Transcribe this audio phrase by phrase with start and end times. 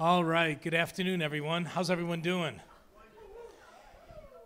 [0.00, 1.66] All right, good afternoon, everyone.
[1.66, 2.58] How's everyone doing?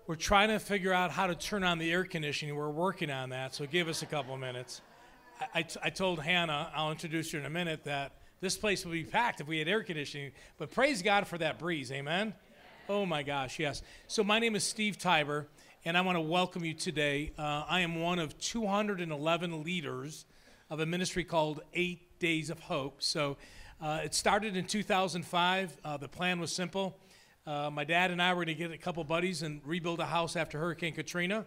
[0.08, 2.56] We're trying to figure out how to turn on the air conditioning.
[2.56, 4.80] We're working on that, so give us a couple of minutes.
[5.54, 9.04] I, I, told Hannah, I'll introduce her in a minute, that this place would be
[9.04, 12.34] packed if we had air conditioning, but praise God for that breeze, amen?
[12.88, 13.80] Oh my gosh, yes.
[14.08, 15.46] So, my name is Steve Tybor,
[15.84, 17.30] and I want to welcome you today.
[17.38, 20.26] Uh, I am one of 211 leaders
[20.68, 23.04] of a ministry called Eight Days of Hope.
[23.04, 23.36] So,
[23.80, 25.76] uh, it started in 2005.
[25.84, 26.96] Uh, the plan was simple.
[27.46, 30.06] Uh, my dad and I were going to get a couple buddies and rebuild a
[30.06, 31.46] house after Hurricane Katrina.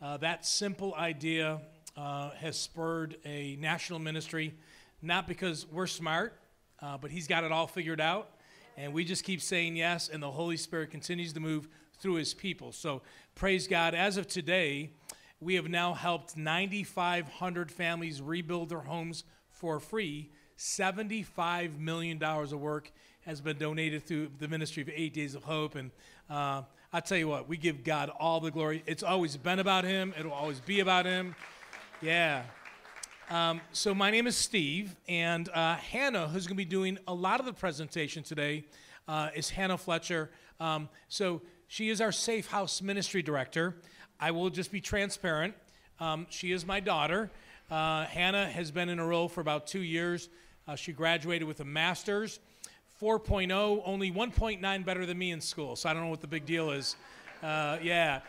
[0.00, 1.60] Uh, that simple idea
[1.96, 4.54] uh, has spurred a national ministry,
[5.02, 6.38] not because we're smart,
[6.80, 8.30] uh, but he's got it all figured out.
[8.76, 11.68] And we just keep saying yes, and the Holy Spirit continues to move
[11.98, 12.72] through his people.
[12.72, 13.02] So
[13.34, 13.94] praise God.
[13.94, 14.90] As of today,
[15.40, 20.30] we have now helped 9,500 families rebuild their homes for free.
[20.58, 22.90] $75 million of work
[23.26, 25.74] has been donated through the ministry of Eight Days of Hope.
[25.74, 25.90] And
[26.28, 28.82] uh, I tell you what, we give God all the glory.
[28.86, 31.34] It's always been about Him, it'll always be about Him.
[32.00, 32.42] Yeah.
[33.30, 37.14] Um, so, my name is Steve, and uh, Hannah, who's going to be doing a
[37.14, 38.64] lot of the presentation today,
[39.08, 40.30] uh, is Hannah Fletcher.
[40.60, 43.76] Um, so, she is our Safe House Ministry Director.
[44.20, 45.54] I will just be transparent.
[45.98, 47.30] Um, she is my daughter.
[47.70, 50.28] Uh, Hannah has been in a role for about two years.
[50.66, 52.40] Uh, she graduated with a master's.
[53.00, 55.76] 4.0, only 1.9 better than me in school.
[55.76, 56.96] So I don't know what the big deal is.
[57.42, 58.20] Uh, yeah.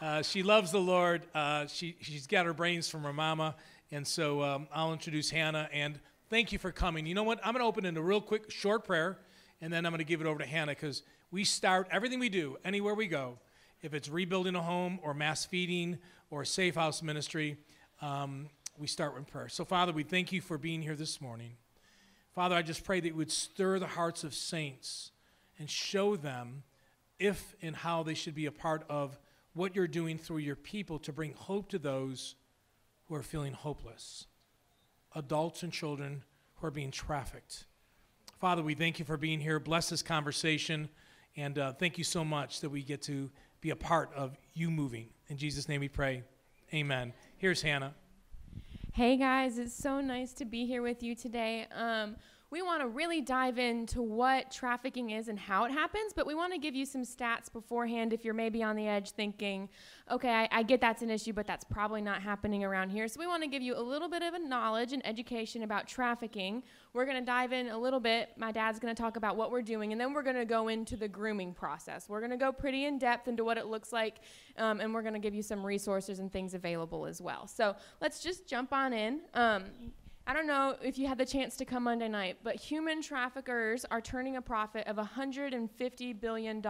[0.00, 1.22] Uh, she loves the Lord.
[1.34, 3.56] Uh, she, she's got her brains from her mama.
[3.90, 5.68] And so um, I'll introduce Hannah.
[5.72, 5.98] And
[6.30, 7.04] thank you for coming.
[7.04, 7.40] You know what?
[7.44, 9.18] I'm going to open in a real quick, short prayer.
[9.60, 12.28] And then I'm going to give it over to Hannah because we start everything we
[12.28, 13.38] do, anywhere we go,
[13.82, 15.98] if it's rebuilding a home or mass feeding
[16.30, 17.56] or safe house ministry,
[18.00, 19.48] um, we start with prayer.
[19.48, 21.52] So, Father, we thank you for being here this morning.
[22.34, 25.10] Father, I just pray that you would stir the hearts of saints
[25.58, 26.62] and show them
[27.18, 29.18] if and how they should be a part of
[29.52, 32.36] what you're doing through your people to bring hope to those
[33.06, 34.26] who are feeling hopeless,
[35.14, 36.22] adults and children
[36.56, 37.64] who are being trafficked.
[38.40, 39.60] Father, we thank you for being here.
[39.60, 40.88] Bless this conversation,
[41.36, 43.30] and uh, thank you so much that we get to
[43.60, 45.08] be a part of you moving.
[45.28, 46.22] In Jesus' name we pray.
[46.72, 47.12] Amen.
[47.36, 47.94] Here's Hannah.
[48.94, 51.66] Hey guys, it's so nice to be here with you today.
[51.74, 52.16] Um,
[52.52, 56.34] we want to really dive into what trafficking is and how it happens, but we
[56.34, 59.70] want to give you some stats beforehand if you're maybe on the edge thinking,
[60.10, 63.08] okay, I, I, get that's an issue, but that's probably not happening around here.
[63.08, 65.88] So we want to give you a little bit of a knowledge and education about
[65.88, 66.62] trafficking.
[66.92, 68.28] We're going to dive in a little bit.
[68.36, 70.68] My dad's going to talk about what we're doing, and then we're going to go
[70.68, 72.06] into the grooming process.
[72.06, 74.16] We're going to go pretty in depth into what it looks like,
[74.58, 77.46] um, and we're going to give you some resources and things available as well.
[77.46, 79.20] So let's just jump on in.
[79.32, 79.64] Um,
[80.32, 83.84] I don't know if you had the chance to come Monday night, but human traffickers
[83.90, 86.62] are turning a profit of $150 billion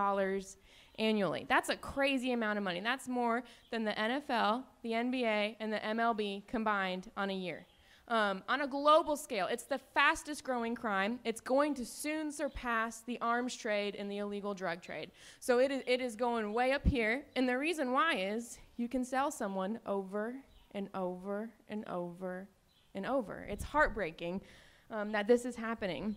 [0.99, 1.47] annually.
[1.49, 2.81] That's a crazy amount of money.
[2.81, 7.65] That's more than the NFL, the NBA, and the MLB combined on a year.
[8.09, 11.21] Um, on a global scale, it's the fastest growing crime.
[11.25, 15.13] It's going to soon surpass the arms trade and the illegal drug trade.
[15.39, 17.23] So it is, it is going way up here.
[17.37, 20.35] And the reason why is you can sell someone over
[20.73, 22.49] and over and over
[22.95, 23.47] and over.
[23.49, 24.43] It's heartbreaking
[24.91, 26.17] um, that this is happening.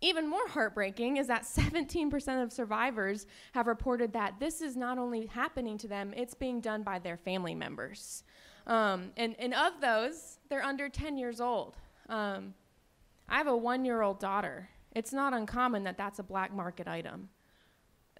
[0.00, 5.26] Even more heartbreaking is that 17% of survivors have reported that this is not only
[5.26, 8.24] happening to them, it's being done by their family members.
[8.66, 11.76] Um, and, and of those, they're under 10 years old.
[12.08, 12.54] Um,
[13.28, 14.68] I have a one year old daughter.
[14.94, 17.30] It's not uncommon that that's a black market item.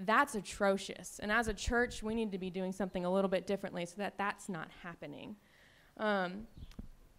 [0.01, 1.21] That's atrocious.
[1.23, 3.95] And as a church, we need to be doing something a little bit differently so
[3.99, 5.37] that that's not happening.
[5.99, 6.49] Um,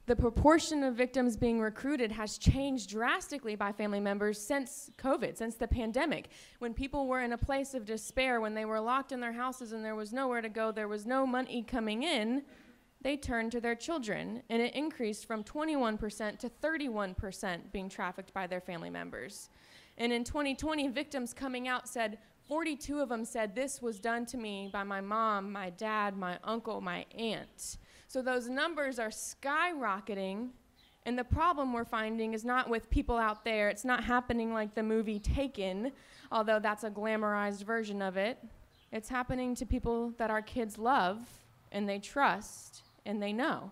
[0.08, 5.56] the proportion of victims being recruited has changed drastically by family members since COVID, since
[5.56, 6.30] the pandemic.
[6.60, 9.72] When people were in a place of despair, when they were locked in their houses
[9.72, 12.44] and there was nowhere to go, there was no money coming in,
[13.02, 14.44] they turned to their children.
[14.50, 19.50] And it increased from 21% to 31% being trafficked by their family members.
[19.98, 24.38] And in 2020, victims coming out said 42 of them said, This was done to
[24.38, 27.78] me by my mom, my dad, my uncle, my aunt.
[28.16, 30.52] So those numbers are skyrocketing.
[31.06, 33.68] And the problem we're finding is not with people out there.
[33.68, 35.92] It's not happening like the movie Taken,
[36.32, 38.38] although that's a glamorized version of it.
[38.94, 41.28] It's happening to people that our kids love
[41.74, 43.72] and they trust and they know.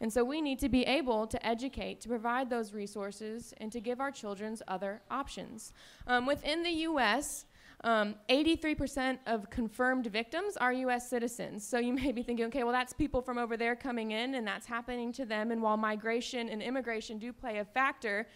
[0.00, 3.80] And so we need to be able to educate, to provide those resources, and to
[3.80, 5.72] give our children other options.
[6.08, 7.44] Um, within the US,
[7.82, 11.66] um, 83% of confirmed victims are US citizens.
[11.66, 14.46] So you may be thinking, okay, well, that's people from over there coming in and
[14.46, 15.50] that's happening to them.
[15.50, 18.26] And while migration and immigration do play a factor,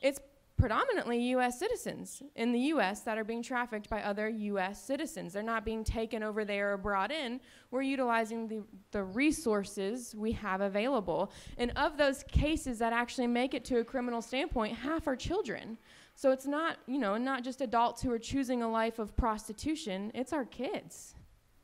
[0.00, 0.20] it's
[0.56, 1.58] predominantly U.S.
[1.58, 3.00] citizens in the U.S.
[3.00, 4.82] that are being trafficked by other U.S.
[4.82, 5.32] citizens.
[5.32, 7.40] They're not being taken over there or brought in.
[7.70, 8.62] We're utilizing the,
[8.92, 11.32] the resources we have available.
[11.58, 15.76] And of those cases that actually make it to a criminal standpoint, half are children.
[16.14, 20.12] So it's not, you know, not just adults who are choosing a life of prostitution,
[20.14, 21.14] it's our kids.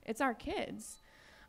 [0.05, 1.01] It's our kids.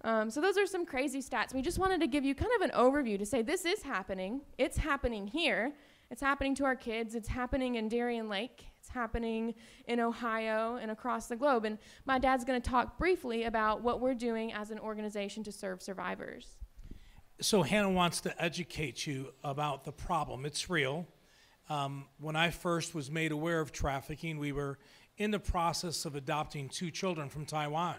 [0.03, 1.53] Um, so those are some crazy stats.
[1.53, 4.41] We just wanted to give you kind of an overview to say this is happening.
[4.57, 5.73] It's happening here.
[6.09, 7.15] It's happening to our kids.
[7.15, 8.65] It's happening in Darien Lake.
[8.79, 9.53] It's happening
[9.87, 11.65] in Ohio and across the globe.
[11.65, 15.51] And my dad's going to talk briefly about what we're doing as an organization to
[15.51, 16.57] serve survivors.
[17.39, 20.45] So Hannah wants to educate you about the problem.
[20.45, 21.07] It's real.
[21.71, 24.77] Um, when I first was made aware of trafficking, we were
[25.15, 27.95] in the process of adopting two children from Taiwan.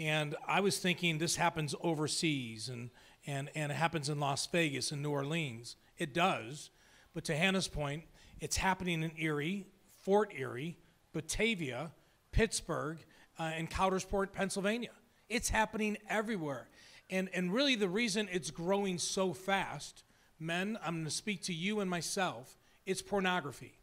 [0.00, 2.90] And I was thinking this happens overseas and,
[3.24, 5.76] and, and it happens in Las Vegas and New Orleans.
[5.96, 6.70] It does.
[7.14, 8.02] But to Hannah's point,
[8.40, 9.68] it's happening in Erie,
[10.00, 10.76] Fort Erie,
[11.12, 11.92] Batavia,
[12.32, 12.98] Pittsburgh,
[13.38, 14.90] uh, and Coudersport, Pennsylvania.
[15.28, 16.66] It's happening everywhere.
[17.10, 20.02] And, and really, the reason it's growing so fast,
[20.40, 22.57] men, I'm going to speak to you and myself,
[22.88, 23.74] it's pornography.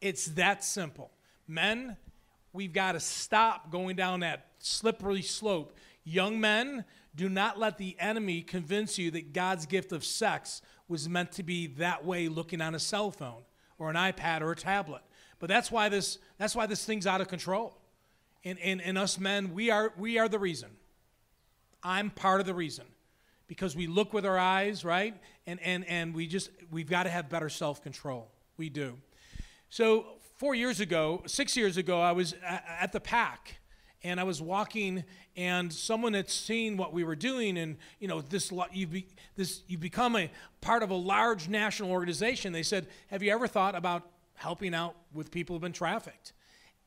[0.00, 1.10] It's that simple.
[1.46, 1.96] Men,
[2.52, 5.76] we've got to stop going down that slippery slope.
[6.02, 6.84] Young men,
[7.14, 11.42] do not let the enemy convince you that God's gift of sex was meant to
[11.42, 13.42] be that way looking on a cell phone
[13.78, 15.02] or an iPad or a tablet.
[15.38, 17.76] But that's why this, that's why this thing's out of control.
[18.44, 20.70] And, and, and us men, we are, we are the reason.
[21.82, 22.86] I'm part of the reason
[23.46, 25.14] because we look with our eyes, right?
[25.46, 28.30] And, and, and we just, we've got to have better self control.
[28.56, 28.98] We do.
[29.70, 30.06] So,
[30.36, 33.56] four years ago, six years ago, I was at the PAC
[34.04, 35.04] and I was walking,
[35.36, 39.06] and someone had seen what we were doing, and you know, this you be,
[39.36, 40.30] this you become a
[40.60, 42.52] part of a large national organization.
[42.52, 46.32] They said, "Have you ever thought about helping out with people who've been trafficked?"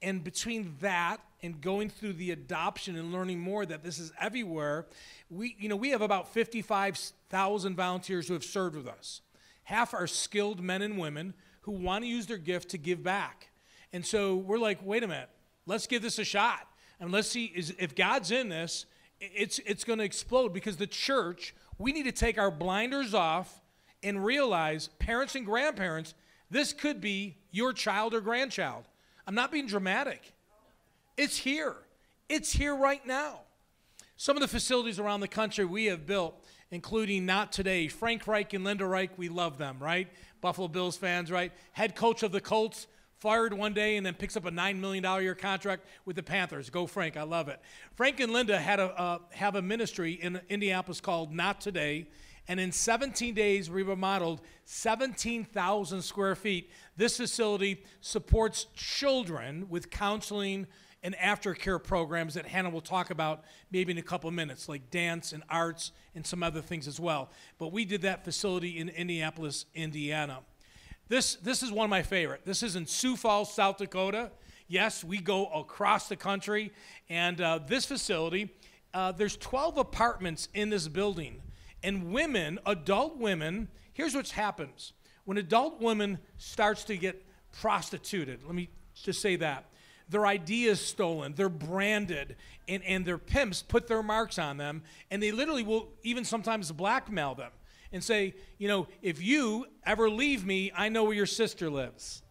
[0.02, 4.88] And between that and going through the adoption and learning more that this is everywhere,
[5.30, 9.22] we, you know, we have about 55,000 volunteers who have served with us.
[9.64, 13.50] Half are skilled men and women who want to use their gift to give back.
[13.92, 15.30] And so we're like, wait a minute,
[15.66, 16.68] let's give this a shot.
[17.00, 18.86] And let's see is, if God's in this,
[19.20, 23.62] it's, it's going to explode because the church, we need to take our blinders off
[24.04, 26.14] and realize, parents and grandparents,
[26.50, 28.86] this could be your child or grandchild.
[29.28, 30.34] I'm not being dramatic.
[31.18, 31.76] It's here.
[32.30, 33.42] It's here right now.
[34.18, 36.36] Some of the facilities around the country we have built,
[36.72, 40.08] including Not Today, Frank Reich and Linda Reich, we love them, right?
[40.42, 41.52] Buffalo Bills fans, right?
[41.74, 42.88] Head coach of the Colts,
[43.26, 46.70] fired one day and then picks up a $9 million year contract with the Panthers.
[46.70, 47.18] Go, Frank.
[47.18, 47.60] I love it.
[47.96, 52.08] Frank and Linda had a, uh, have a ministry in Indianapolis called Not Today.
[52.48, 56.70] And in 17 days, we remodeled 17,000 square feet.
[56.96, 60.68] This facility supports children with counseling
[61.02, 65.34] and aftercare programs that Hannah will talk about maybe in a couple minutes, like dance
[65.34, 67.30] and arts and some other things as well.
[67.60, 70.40] But we did that facility in Indianapolis, Indiana.
[71.08, 72.42] This, this is one of my favorite.
[72.44, 74.32] This is in Sioux Falls, South Dakota.
[74.68, 76.72] Yes, we go across the country.
[77.08, 78.50] And uh, this facility,
[78.92, 81.42] uh, there's 12 apartments in this building.
[81.86, 84.94] And women, adult women, here's what happens.
[85.26, 87.24] When adult women starts to get
[87.62, 89.66] prostituted, let me just say that.
[90.10, 94.82] Their ID is stolen, they're branded, and, and their pimps put their marks on them,
[95.12, 97.52] and they literally will even sometimes blackmail them
[97.92, 102.24] and say, you know, if you ever leave me, I know where your sister lives.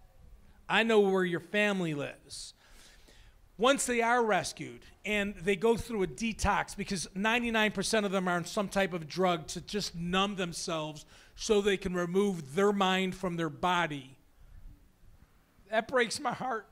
[0.68, 2.54] I know where your family lives.
[3.56, 8.36] Once they are rescued and they go through a detox because 99% of them are
[8.36, 11.04] on some type of drug to just numb themselves
[11.36, 14.16] so they can remove their mind from their body.
[15.70, 16.66] That breaks my heart.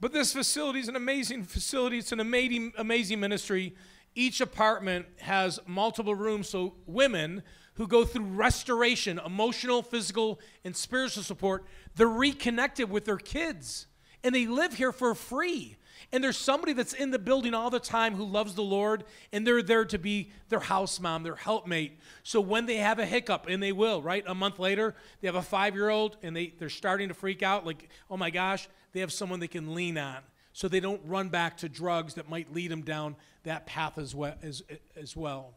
[0.00, 1.98] But this facility is an amazing facility.
[1.98, 3.74] It's an amazing, amazing ministry.
[4.14, 7.42] Each apartment has multiple rooms so women
[7.74, 13.86] who go through restoration, emotional, physical, and spiritual support, they're reconnected with their kids.
[14.24, 15.76] And they live here for free.
[16.12, 19.46] And there's somebody that's in the building all the time who loves the Lord, and
[19.46, 21.98] they're there to be their house mom, their helpmate.
[22.22, 24.24] So when they have a hiccup, and they will, right?
[24.26, 27.42] A month later, they have a five year old, and they, they're starting to freak
[27.42, 30.18] out, like, oh my gosh, they have someone they can lean on.
[30.52, 34.14] So they don't run back to drugs that might lead them down that path as
[34.14, 34.34] well.
[34.42, 34.62] As,
[34.96, 35.54] as well.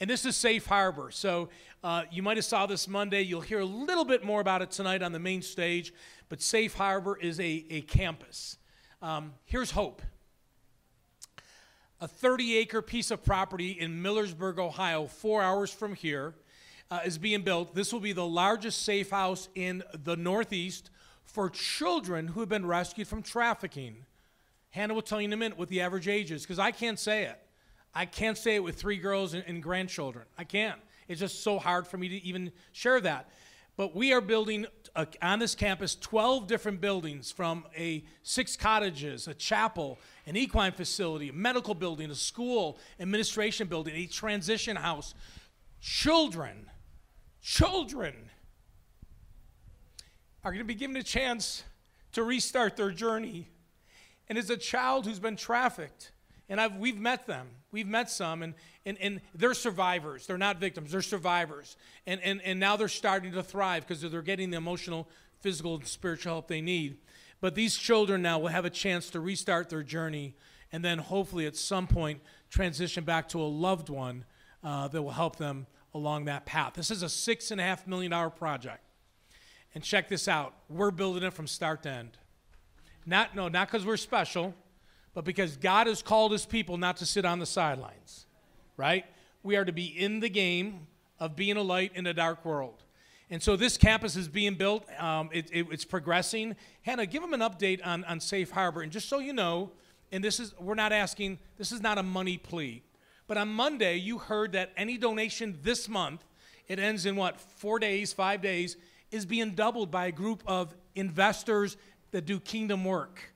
[0.00, 1.10] And this is Safe Harbor.
[1.10, 1.50] So
[1.84, 3.22] uh, you might have saw this Monday.
[3.22, 5.92] You'll hear a little bit more about it tonight on the main stage.
[6.28, 8.56] But Safe Harbor is a, a campus.
[9.02, 10.00] Um, here's hope.
[12.00, 16.34] A 30 acre piece of property in Millersburg, Ohio, four hours from here,
[16.88, 17.74] uh, is being built.
[17.74, 20.90] This will be the largest safe house in the Northeast
[21.24, 24.06] for children who have been rescued from trafficking.
[24.70, 26.98] Hannah will tell you in a minute what the average age is, because I can't
[26.98, 27.40] say it.
[27.92, 30.26] I can't say it with three girls and, and grandchildren.
[30.38, 30.80] I can't.
[31.08, 33.28] It's just so hard for me to even share that.
[33.76, 39.34] But we are building on this campus 12 different buildings from a six cottages, a
[39.34, 45.14] chapel, an equine facility, a medical building, a school, administration building, a transition house.
[45.80, 46.70] Children,
[47.40, 48.14] children
[50.44, 51.62] are going to be given a chance
[52.12, 53.48] to restart their journey.
[54.28, 56.12] And as a child who's been trafficked,
[56.48, 60.26] and I've, we've met them, we've met some, and, and, and they're survivors.
[60.26, 61.76] They're not victims, they're survivors.
[62.06, 65.08] And, and, and now they're starting to thrive because they're getting the emotional,
[65.40, 66.98] physical, and spiritual help they need.
[67.40, 70.34] But these children now will have a chance to restart their journey
[70.72, 72.20] and then hopefully at some point
[72.50, 74.24] transition back to a loved one
[74.64, 76.74] uh, that will help them along that path.
[76.74, 78.80] This is a six and a half million dollar project.
[79.74, 82.18] And check this out we're building it from start to end.
[83.04, 84.54] Not, no, not because we're special,
[85.14, 88.26] but because God has called his people not to sit on the sidelines,
[88.76, 89.04] right?
[89.42, 90.86] We are to be in the game
[91.18, 92.82] of being a light in a dark world.
[93.30, 96.54] And so this campus is being built, um, it, it, it's progressing.
[96.82, 98.82] Hannah, give them an update on, on Safe Harbor.
[98.82, 99.70] And just so you know,
[100.10, 102.82] and this is, we're not asking, this is not a money plea.
[103.26, 106.22] But on Monday, you heard that any donation this month,
[106.68, 108.76] it ends in what, four days, five days,
[109.10, 111.78] is being doubled by a group of investors
[112.10, 113.31] that do kingdom work.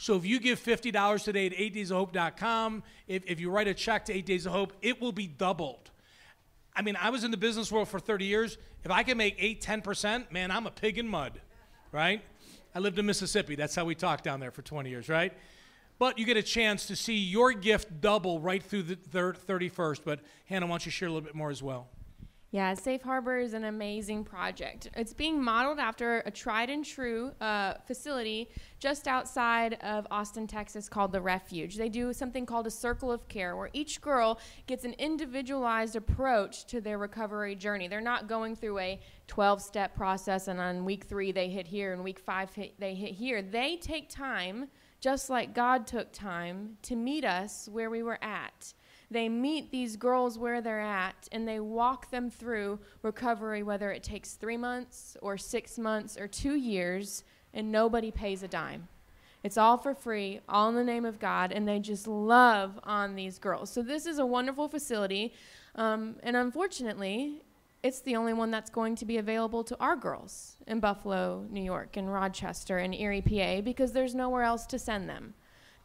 [0.00, 4.14] So if you give $50 today at 8daysofhope.com, if, if you write a check to
[4.14, 5.90] 8 Days of Hope, it will be doubled.
[6.74, 8.56] I mean, I was in the business world for 30 years.
[8.82, 11.42] If I can make 8, 10%, man, I'm a pig in mud,
[11.92, 12.22] right?
[12.74, 13.56] I lived in Mississippi.
[13.56, 15.34] That's how we talked down there for 20 years, right?
[15.98, 20.00] But you get a chance to see your gift double right through the 31st.
[20.02, 21.88] But Hannah, why don't you share a little bit more as well?
[22.52, 24.88] Yeah, Safe Harbor is an amazing project.
[24.96, 28.48] It's being modeled after a tried and true uh, facility
[28.80, 31.76] just outside of Austin, Texas, called The Refuge.
[31.76, 36.66] They do something called a circle of care, where each girl gets an individualized approach
[36.66, 37.86] to their recovery journey.
[37.86, 41.92] They're not going through a 12 step process, and on week three they hit here,
[41.92, 43.42] and week five hit, they hit here.
[43.42, 44.66] They take time,
[45.00, 48.74] just like God took time, to meet us where we were at
[49.10, 54.02] they meet these girls where they're at and they walk them through recovery, whether it
[54.02, 58.86] takes three months or six months or two years, and nobody pays a dime.
[59.42, 63.16] It's all for free, all in the name of God, and they just love on
[63.16, 63.70] these girls.
[63.70, 65.32] So, this is a wonderful facility,
[65.74, 67.42] um, and unfortunately,
[67.82, 71.62] it's the only one that's going to be available to our girls in Buffalo, New
[71.62, 75.32] York, and Rochester, and Erie, PA, because there's nowhere else to send them.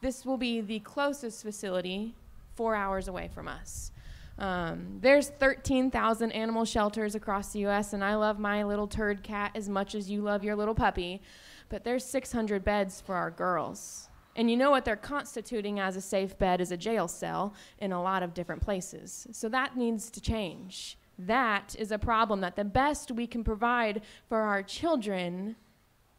[0.02, 2.14] This will be the closest facility
[2.56, 3.92] four hours away from us.
[4.38, 9.52] Um, there's 13,000 animal shelters across the U.S., and I love my little turd cat
[9.56, 11.22] as much as you love your little puppy,
[11.70, 14.10] but there's 600 beds for our girls.
[14.36, 17.94] And you know what they're constituting as a safe bed is a jail cell in
[17.94, 19.28] a lot of different places.
[19.32, 20.98] So that needs to change.
[21.18, 25.56] That is a problem that the best we can provide for our children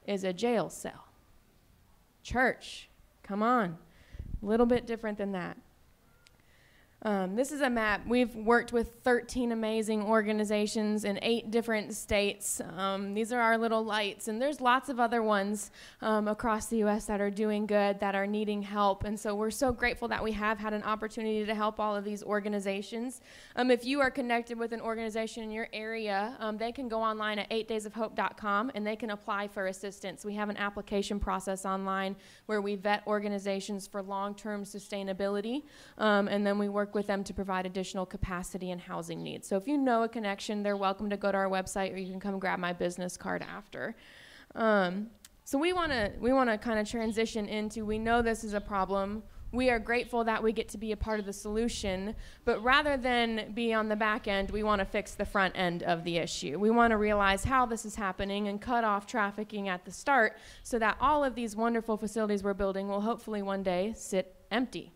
[0.07, 1.09] is a jail cell.
[2.23, 2.89] Church,
[3.23, 3.77] come on.
[4.43, 5.59] A little bit different than that.
[7.07, 8.05] Um, this is a map.
[8.05, 12.61] We've worked with 13 amazing organizations in eight different states.
[12.77, 15.71] Um, these are our little lights, and there's lots of other ones
[16.03, 17.05] um, across the U.S.
[17.05, 19.05] that are doing good, that are needing help.
[19.05, 22.03] And so we're so grateful that we have had an opportunity to help all of
[22.03, 23.21] these organizations.
[23.55, 27.01] Um, if you are connected with an organization in your area, um, they can go
[27.01, 30.25] online at 8daysofhope.com and they can apply for assistance.
[30.25, 35.63] We have an application process online where we vet organizations for long term sustainability,
[35.99, 39.47] um, and then we work with them to provide additional capacity and housing needs.
[39.47, 42.11] So if you know a connection, they're welcome to go to our website or you
[42.11, 43.95] can come grab my business card after.
[44.57, 45.11] Um,
[45.45, 48.55] so we want to we want to kind of transition into we know this is
[48.55, 49.23] a problem.
[49.53, 52.97] We are grateful that we get to be a part of the solution, but rather
[52.97, 56.17] than be on the back end, we want to fix the front end of the
[56.17, 56.59] issue.
[56.59, 60.37] We want to realize how this is happening and cut off trafficking at the start
[60.65, 64.96] so that all of these wonderful facilities we're building will hopefully one day sit empty.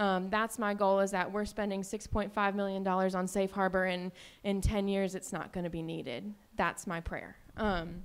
[0.00, 4.10] Um, that's my goal is that we're spending $6.5 million on Safe Harbor, and
[4.44, 6.32] in 10 years, it's not going to be needed.
[6.56, 7.36] That's my prayer.
[7.58, 7.96] Um,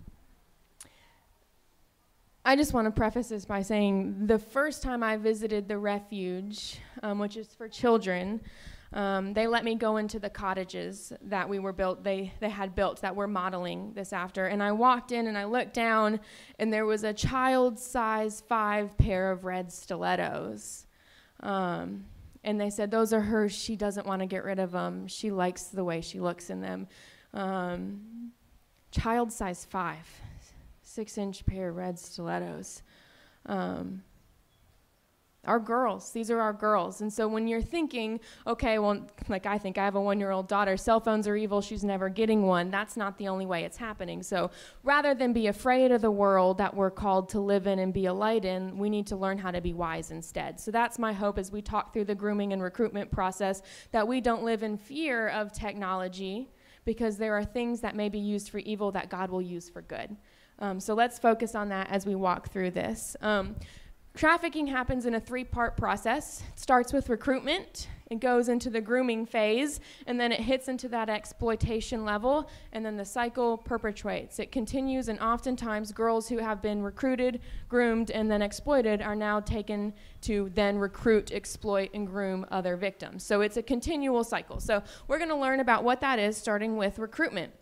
[2.44, 6.80] I just want to preface this by saying the first time I visited the refuge,
[7.02, 8.42] um, which is for children,
[8.92, 12.04] um, they let me go into the cottages that we were built.
[12.04, 14.48] They they had built that we're modeling this after.
[14.48, 16.20] And I walked in and I looked down,
[16.60, 20.85] and there was a child size five pair of red stilettos.
[21.46, 22.06] Um,
[22.44, 23.54] and they said, Those are hers.
[23.54, 25.08] She doesn't want to get rid of them.
[25.08, 26.88] She likes the way she looks in them.
[27.34, 28.32] Um,
[28.92, 30.08] child size five.
[30.82, 32.82] six inch pair of red stilettos.
[33.46, 34.04] Um,
[35.46, 37.02] our girls, these are our girls.
[37.02, 40.32] And so when you're thinking, okay, well, like I think I have a one year
[40.32, 43.64] old daughter, cell phones are evil, she's never getting one, that's not the only way
[43.64, 44.24] it's happening.
[44.24, 44.52] So
[44.84, 48.06] rather than be afraid of the world that we're called to live in and be
[48.06, 50.60] a light in, we need to learn how to be wise instead.
[50.60, 53.62] So that's my hope as we talk through the grooming and recruitment process
[53.92, 56.50] that we don't live in fear of technology
[56.86, 59.82] because there are things that may be used for evil that God will use for
[59.82, 60.16] good.
[60.60, 63.18] Um, so let's focus on that as we walk through this.
[63.22, 63.56] Um,
[64.16, 66.44] trafficking happens in a three part process.
[66.54, 70.88] It starts with recruitment, it goes into the grooming phase, and then it hits into
[70.90, 74.40] that exploitation level, and then the cycle perpetuates.
[74.40, 79.40] It continues, and oftentimes girls who have been recruited, groomed, and then exploited are now
[79.40, 83.24] taken to then recruit, exploit, and groom other victims.
[83.24, 84.60] So it's a continual cycle.
[84.60, 87.54] So we're going to learn about what that is, starting with recruitment.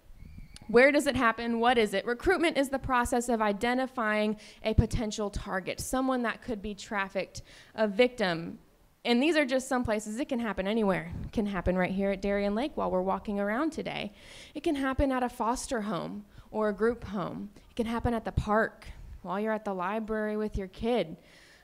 [0.67, 1.60] Where does it happen?
[1.60, 2.05] What is it?
[2.05, 7.41] Recruitment is the process of identifying a potential target, someone that could be trafficked,
[7.75, 8.60] a victim.
[9.05, 10.20] And these are just some places.
[10.20, 11.12] It can happen anywhere.
[11.25, 14.13] It can happen right here at Darien Lake while we're walking around today.
[14.55, 17.50] It can happen at a foster home or a group home.
[17.70, 18.88] It can happen at the park
[19.24, 21.17] while you're at the library with your kid.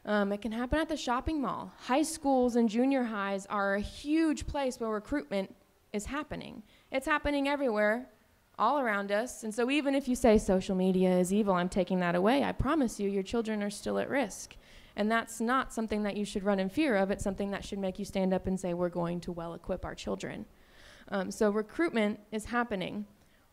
[0.05, 1.71] Um, it can happen at the shopping mall.
[1.77, 5.53] High schools and junior highs are a huge place where recruitment
[5.93, 6.63] is happening.
[6.91, 8.09] It's happening everywhere,
[8.59, 9.43] all around us.
[9.43, 12.51] And so, even if you say social media is evil, I'm taking that away, I
[12.51, 14.55] promise you, your children are still at risk.
[14.95, 17.09] And that's not something that you should run in fear of.
[17.09, 19.85] It's something that should make you stand up and say, we're going to well equip
[19.85, 20.45] our children.
[21.07, 23.05] Um, so, recruitment is happening.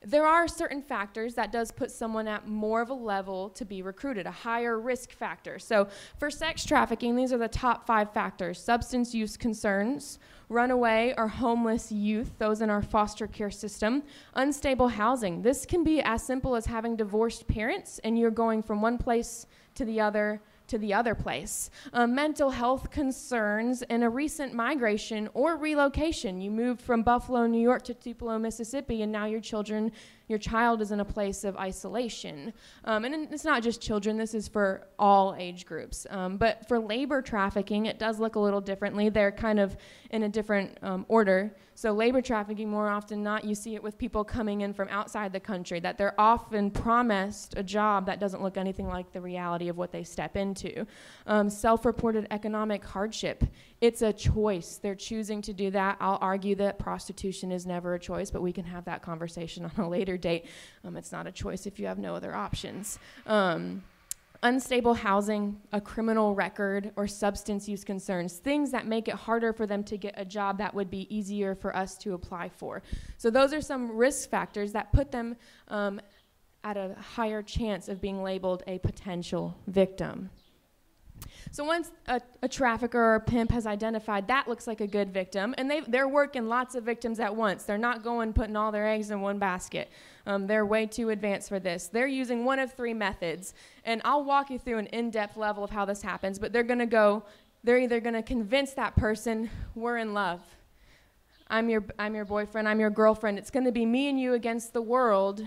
[0.05, 3.83] There are certain factors that does put someone at more of a level to be
[3.83, 5.59] recruited, a higher risk factor.
[5.59, 5.89] So,
[6.19, 11.91] for sex trafficking, these are the top five factors substance use concerns, runaway or homeless
[11.91, 14.03] youth, those in our foster care system,
[14.35, 15.43] unstable housing.
[15.43, 19.47] This can be as simple as having divorced parents and you're going from one place
[19.75, 21.71] to the other to the other place.
[21.93, 26.41] Uh, mental health concerns and a recent migration or relocation.
[26.41, 29.93] You moved from Buffalo, New York to Tupelo, Mississippi, and now your children
[30.29, 32.53] your child is in a place of isolation.
[32.85, 36.07] Um, and it's not just children, this is for all age groups.
[36.11, 39.09] Um, but for labor trafficking, it does look a little differently.
[39.09, 39.77] They're kind of
[40.11, 41.55] in a different um, order.
[41.75, 45.33] So, labor trafficking, more often not, you see it with people coming in from outside
[45.33, 49.69] the country, that they're often promised a job that doesn't look anything like the reality
[49.69, 50.87] of what they step into.
[51.27, 53.45] Um, Self reported economic hardship,
[53.81, 54.79] it's a choice.
[54.83, 55.97] They're choosing to do that.
[56.01, 59.85] I'll argue that prostitution is never a choice, but we can have that conversation on
[59.85, 60.47] a later date.
[60.85, 62.99] Um, it's not a choice if you have no other options.
[63.27, 63.83] Um,
[64.43, 69.67] unstable housing, a criminal record, or substance use concerns, things that make it harder for
[69.67, 72.83] them to get a job that would be easier for us to apply for.
[73.19, 75.37] So, those are some risk factors that put them
[75.69, 76.01] um,
[76.65, 80.31] at a higher chance of being labeled a potential victim.
[81.53, 85.13] So once a, a, trafficker or a pimp has identified that looks like a good
[85.13, 87.63] victim, and they, they're working lots of victims at once.
[87.63, 89.91] They're not going putting all their eggs in one basket.
[90.27, 91.89] Um, they're way too advanced for this.
[91.89, 93.55] They're using one of three methods,
[93.85, 96.39] and I'll walk you through an in-depth level of how this happens.
[96.39, 97.25] But they're going to go.
[97.63, 100.41] They're either going to convince that person we're in love.
[101.49, 102.69] I'm your I'm your boyfriend.
[102.69, 103.39] I'm your girlfriend.
[103.39, 105.47] It's going to be me and you against the world.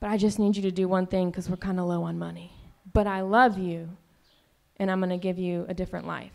[0.00, 2.18] But I just need you to do one thing because we're kind of low on
[2.18, 2.52] money.
[2.92, 3.90] But I love you
[4.78, 6.32] and I'm going to give you a different life.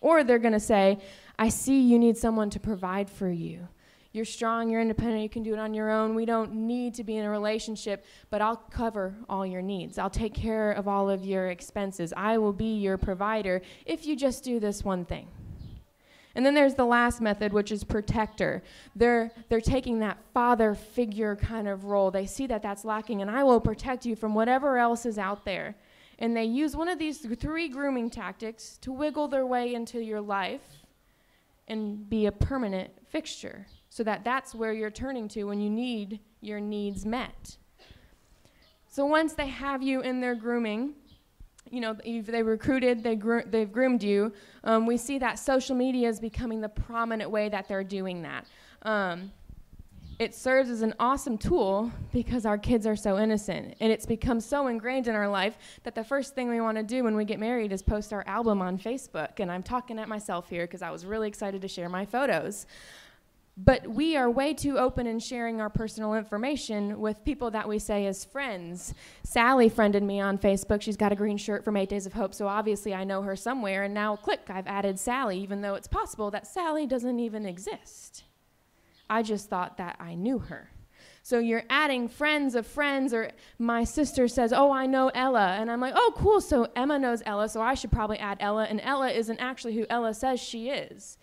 [0.00, 0.98] Or they're going to say,
[1.38, 3.68] I see you need someone to provide for you.
[4.12, 6.16] You're strong, you're independent, you can do it on your own.
[6.16, 9.98] We don't need to be in a relationship, but I'll cover all your needs.
[9.98, 12.12] I'll take care of all of your expenses.
[12.16, 15.28] I will be your provider if you just do this one thing.
[16.34, 18.62] And then there's the last method, which is protector.
[18.96, 22.10] They're, they're taking that father figure kind of role.
[22.10, 25.44] They see that that's lacking, and I will protect you from whatever else is out
[25.44, 25.76] there
[26.20, 30.20] and they use one of these three grooming tactics to wiggle their way into your
[30.20, 30.84] life
[31.66, 36.20] and be a permanent fixture so that that's where you're turning to when you need
[36.42, 37.56] your needs met.
[38.86, 40.94] So once they have you in their grooming,
[41.70, 44.32] you know, they recruited, they gro- they've groomed you,
[44.64, 48.46] um, we see that social media is becoming the prominent way that they're doing that.
[48.82, 49.30] Um,
[50.20, 53.74] it serves as an awesome tool because our kids are so innocent.
[53.80, 56.82] And it's become so ingrained in our life that the first thing we want to
[56.82, 59.40] do when we get married is post our album on Facebook.
[59.40, 62.66] And I'm talking at myself here because I was really excited to share my photos.
[63.56, 67.78] But we are way too open in sharing our personal information with people that we
[67.78, 68.92] say as friends.
[69.22, 70.82] Sally friended me on Facebook.
[70.82, 73.36] She's got a green shirt from Eight Days of Hope, so obviously I know her
[73.36, 73.84] somewhere.
[73.84, 78.24] And now, click, I've added Sally, even though it's possible that Sally doesn't even exist.
[79.10, 80.70] I just thought that I knew her.
[81.22, 85.56] So you're adding friends of friends, or my sister says, Oh, I know Ella.
[85.60, 86.40] And I'm like, Oh, cool.
[86.40, 88.64] So Emma knows Ella, so I should probably add Ella.
[88.64, 91.18] And Ella isn't actually who Ella says she is.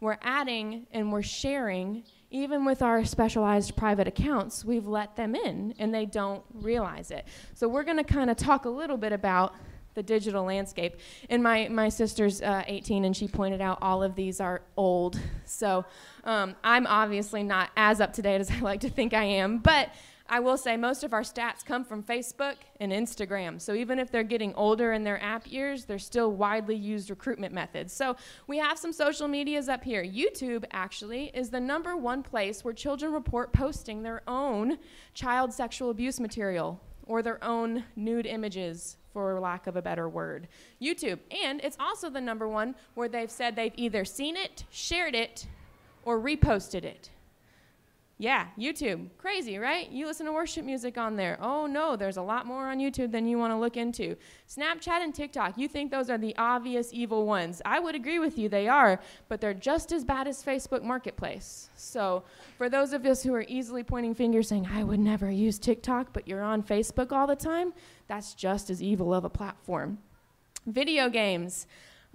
[0.00, 2.04] We're adding and we're sharing.
[2.30, 7.26] Even with our specialized private accounts, we've let them in and they don't realize it.
[7.54, 9.54] So we're going to kind of talk a little bit about
[9.96, 10.96] the digital landscape.
[11.28, 15.18] And my, my sister's uh, 18, and she pointed out all of these are old.
[15.44, 15.84] So
[16.22, 19.58] um, I'm obviously not as up to date as I like to think I am.
[19.58, 19.90] But
[20.28, 23.60] I will say most of our stats come from Facebook and Instagram.
[23.60, 27.54] So even if they're getting older in their app years, they're still widely used recruitment
[27.54, 27.92] methods.
[27.92, 28.16] So
[28.48, 30.04] we have some social medias up here.
[30.04, 34.78] YouTube actually is the number one place where children report posting their own
[35.14, 40.46] child sexual abuse material or their own nude images for lack of a better word.
[40.78, 41.18] YouTube.
[41.42, 45.46] And it's also the number one where they've said they've either seen it, shared it,
[46.04, 47.08] or reposted it.
[48.18, 49.10] Yeah, YouTube.
[49.18, 49.90] Crazy, right?
[49.90, 51.36] You listen to worship music on there.
[51.38, 54.16] Oh no, there's a lot more on YouTube than you want to look into.
[54.48, 57.60] Snapchat and TikTok, you think those are the obvious evil ones.
[57.66, 61.68] I would agree with you, they are, but they're just as bad as Facebook Marketplace.
[61.76, 62.22] So,
[62.56, 66.14] for those of us who are easily pointing fingers saying, I would never use TikTok,
[66.14, 67.74] but you're on Facebook all the time,
[68.08, 69.98] that's just as evil of a platform.
[70.66, 71.66] Video games.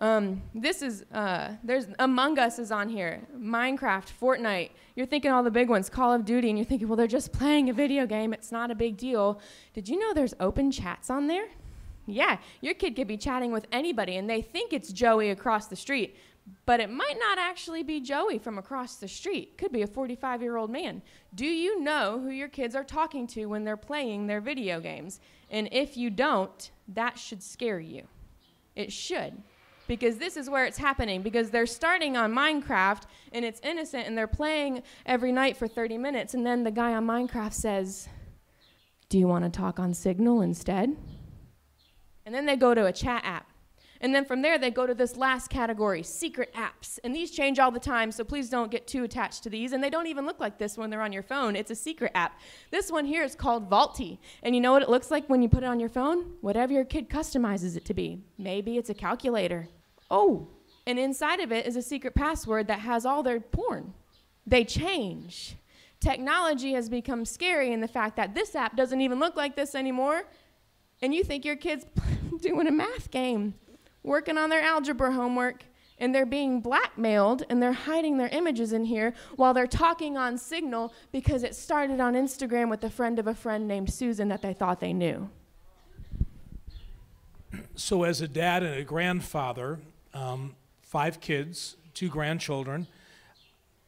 [0.01, 4.71] Um, this is, uh, there's Among Us is on here, Minecraft, Fortnite.
[4.95, 7.31] You're thinking all the big ones, Call of Duty, and you're thinking, well, they're just
[7.31, 8.33] playing a video game.
[8.33, 9.39] It's not a big deal.
[9.75, 11.45] Did you know there's open chats on there?
[12.07, 15.75] Yeah, your kid could be chatting with anybody, and they think it's Joey across the
[15.75, 16.17] street,
[16.65, 19.55] but it might not actually be Joey from across the street.
[19.55, 21.03] Could be a 45 year old man.
[21.35, 25.19] Do you know who your kids are talking to when they're playing their video games?
[25.51, 28.07] And if you don't, that should scare you.
[28.75, 29.43] It should
[29.91, 33.01] because this is where it's happening because they're starting on Minecraft
[33.34, 36.93] and it's innocent and they're playing every night for 30 minutes and then the guy
[36.93, 38.08] on Minecraft says,
[39.10, 40.95] "Do you want to talk on Signal instead?"
[42.25, 43.47] And then they go to a chat app.
[43.99, 46.97] And then from there, they go to this last category, secret apps.
[47.04, 49.73] And these change all the time, so please don't get too attached to these.
[49.73, 51.56] And they don't even look like this when they're on your phone.
[51.56, 52.39] It's a secret app.
[52.71, 54.19] This one here is called Vaulty.
[54.41, 56.34] And you know what it looks like when you put it on your phone?
[56.41, 58.23] Whatever your kid customizes it to be.
[58.39, 59.67] Maybe it's a calculator.
[60.12, 60.50] Oh,
[60.86, 63.93] and inside of it is a secret password that has all their porn.
[64.45, 65.56] They change.
[66.02, 69.74] Technology has become scary in the fact that this app doesn't even look like this
[69.74, 70.24] anymore.
[71.02, 71.86] And you think your kid's
[72.41, 73.54] doing a math game
[74.04, 75.63] working on their algebra homework
[75.97, 80.38] and they're being blackmailed and they're hiding their images in here while they're talking on
[80.38, 84.41] Signal because it started on Instagram with a friend of a friend named Susan that
[84.41, 85.30] they thought they knew.
[87.76, 89.80] So, as a dad and a grandfather,
[90.13, 92.88] um, five kids, two grandchildren,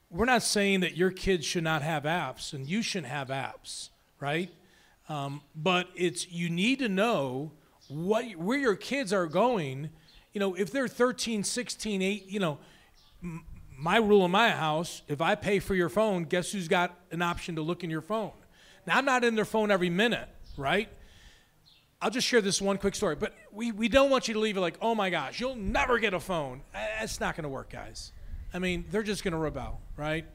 [0.10, 3.90] we're not saying that your kids should not have apps and you shouldn't have apps,
[4.20, 4.52] right?
[5.10, 7.52] Um, but it's you need to know
[7.88, 9.90] what where your kids are going
[10.34, 12.58] you know, if they're 13, 16, 8, you know,
[13.24, 13.46] m-
[13.78, 17.22] my rule in my house, if I pay for your phone, guess who's got an
[17.22, 18.32] option to look in your phone?
[18.88, 20.90] Now, I'm not in their phone every minute, right?
[22.04, 24.58] I'll just share this one quick story, but we, we don't want you to leave
[24.58, 26.62] it like, oh my gosh, you'll never get a phone.
[26.76, 28.12] Uh, it's not going to work, guys.
[28.54, 30.26] I mean, they're just going to rebel, right?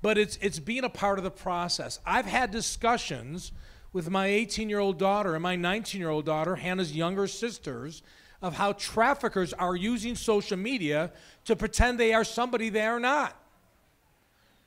[0.00, 2.00] But it's, it's being a part of the process.
[2.06, 3.52] I've had discussions
[3.92, 8.02] with my 18 year old daughter and my 19 year old daughter, Hannah's younger sisters,
[8.40, 11.12] of how traffickers are using social media
[11.44, 13.36] to pretend they are somebody they are not.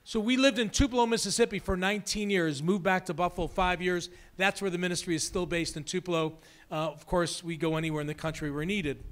[0.07, 4.11] So we lived in Tupelo, Mississippi for 19 years, moved back to Buffalo five years.
[4.37, 6.33] That's where the ministry is still based in Tupelo.
[6.69, 9.03] Uh, of course, we go anywhere in the country we're needed.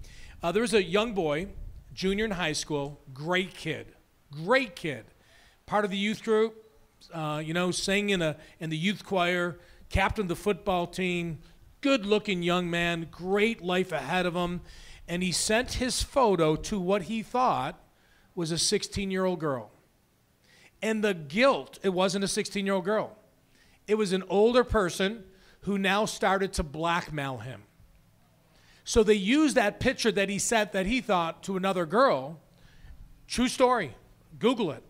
[0.44, 1.48] Uh, there was a young boy,
[1.96, 3.88] junior in high school, great kid,
[4.30, 5.06] great kid.
[5.66, 6.64] Part of the youth group,
[7.12, 9.58] uh, you know, sang in, a, in the youth choir,
[9.90, 11.40] captained the football team,
[11.82, 14.62] good looking young man, great life ahead of him.
[15.08, 17.82] And he sent his photo to what he thought
[18.36, 19.72] was a 16 year old girl.
[20.84, 23.18] And the guilt, it wasn't a 16 year old girl,
[23.88, 25.24] it was an older person
[25.62, 27.64] who now started to blackmail him.
[28.84, 32.42] So they used that picture that he sent that he thought to another girl.
[33.28, 33.96] True story.
[34.40, 34.84] Google it.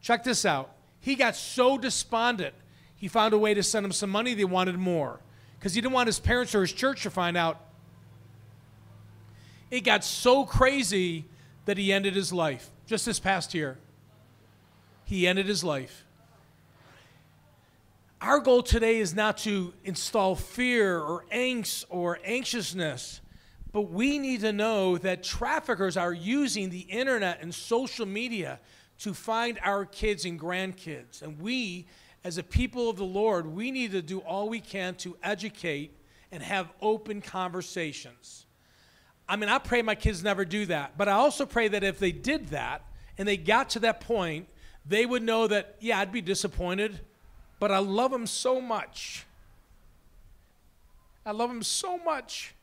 [0.00, 0.76] Check this out.
[1.00, 2.54] He got so despondent,
[2.94, 4.34] he found a way to send him some money.
[4.34, 5.18] They wanted more
[5.58, 7.60] because he didn't want his parents or his church to find out.
[9.72, 11.24] It got so crazy
[11.64, 13.78] that he ended his life just this past year.
[15.04, 16.04] He ended his life.
[18.20, 23.20] Our goal today is not to install fear or angst or anxiousness,
[23.72, 28.60] but we need to know that traffickers are using the internet and social media
[29.00, 31.22] to find our kids and grandkids.
[31.22, 31.86] And we
[32.24, 35.92] as a people of the Lord, we need to do all we can to educate
[36.30, 38.46] and have open conversations.
[39.28, 41.98] I mean, I pray my kids never do that, but I also pray that if
[41.98, 42.84] they did that
[43.18, 44.48] and they got to that point,
[44.86, 47.00] they would know that, yeah, I'd be disappointed,
[47.58, 49.26] but I love them so much.
[51.24, 52.54] I love them so much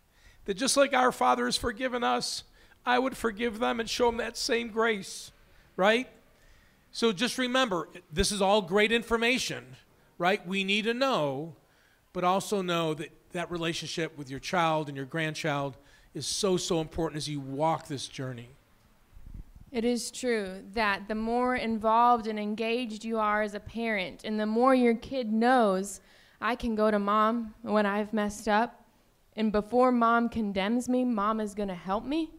[0.46, 2.44] that just like our Father has forgiven us,
[2.86, 5.32] I would forgive them and show them that same grace,
[5.78, 6.10] right?
[6.92, 9.76] So just remember, this is all great information,
[10.18, 10.46] right?
[10.46, 11.56] We need to know,
[12.14, 15.78] but also know that that relationship with your child and your grandchild
[16.14, 18.50] is so, so important as you walk this journey.
[19.72, 24.40] It is true that the more involved and engaged you are as a parent, and
[24.40, 26.02] the more your kid knows,
[26.42, 28.86] I can go to mom when I've messed up,
[29.36, 32.32] and before mom condemns me, mom is going to help me,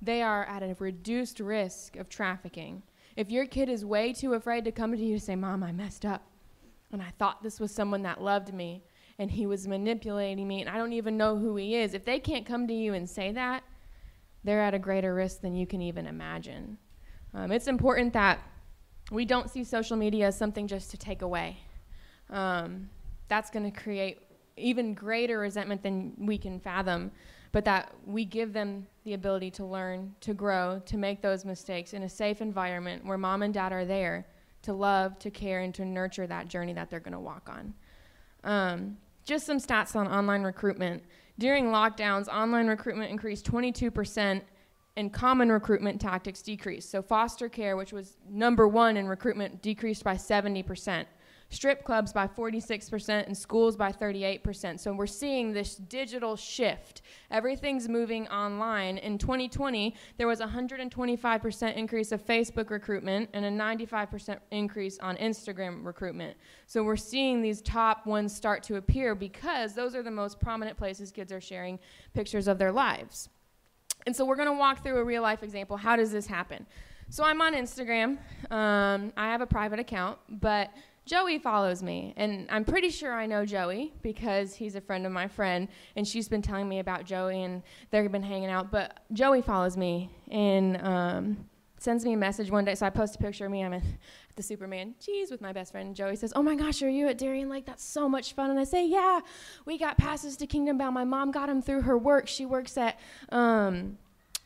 [0.00, 2.82] they are at a reduced risk of trafficking.
[3.16, 5.72] If your kid is way too afraid to come to you to say, Mom, I
[5.72, 6.22] messed up,
[6.92, 8.84] and I thought this was someone that loved me,
[9.18, 12.20] and he was manipulating me, and I don't even know who he is, if they
[12.20, 13.64] can't come to you and say that,
[14.44, 16.78] they're at a greater risk than you can even imagine.
[17.34, 18.40] Um, it's important that
[19.10, 21.58] we don't see social media as something just to take away.
[22.30, 22.88] Um,
[23.28, 24.18] that's going to create
[24.56, 27.10] even greater resentment than we can fathom,
[27.52, 31.94] but that we give them the ability to learn, to grow, to make those mistakes
[31.94, 34.26] in a safe environment where mom and dad are there
[34.62, 37.74] to love, to care, and to nurture that journey that they're going to walk on.
[38.44, 41.02] Um, just some stats on online recruitment.
[41.40, 44.42] During lockdowns, online recruitment increased 22%
[44.96, 46.90] and common recruitment tactics decreased.
[46.90, 51.06] So, foster care, which was number one in recruitment, decreased by 70%
[51.50, 54.80] strip clubs by 46% and schools by 38%.
[54.80, 57.02] So we're seeing this digital shift.
[57.30, 58.98] Everything's moving online.
[58.98, 65.16] In 2020, there was a 125% increase of Facebook recruitment and a 95% increase on
[65.16, 66.36] Instagram recruitment.
[66.66, 70.78] So we're seeing these top ones start to appear because those are the most prominent
[70.78, 71.78] places kids are sharing
[72.14, 73.28] pictures of their lives.
[74.06, 75.76] And so we're going to walk through a real life example.
[75.76, 76.66] How does this happen?
[77.12, 78.18] So I'm on Instagram.
[78.52, 80.70] Um, I have a private account, but
[81.10, 85.10] Joey follows me, and I'm pretty sure I know Joey because he's a friend of
[85.10, 88.70] my friend, and she's been telling me about Joey, and they've been hanging out.
[88.70, 92.76] But Joey follows me and um, sends me a message one day.
[92.76, 93.64] So I post a picture of me.
[93.64, 93.82] I'm at
[94.36, 95.96] the Superman cheese with my best friend.
[95.96, 97.66] Joey says, "Oh my gosh, are you at Darien Lake?
[97.66, 99.18] That's so much fun!" And I say, "Yeah,
[99.64, 100.94] we got passes to Kingdom Bound.
[100.94, 102.28] My mom got them through her work.
[102.28, 103.98] She works at." Um,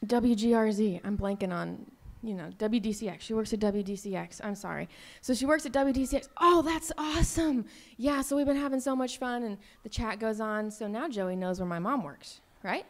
[0.06, 1.00] WGRZ.
[1.04, 1.90] I'm blanking on
[2.26, 3.20] you know, WDCX.
[3.20, 4.40] She works at WDCX.
[4.42, 4.88] I'm sorry.
[5.20, 6.28] So she works at WDCX.
[6.40, 7.66] Oh, that's awesome.
[7.96, 10.70] Yeah, so we've been having so much fun, and the chat goes on.
[10.70, 12.86] So now Joey knows where my mom works, right?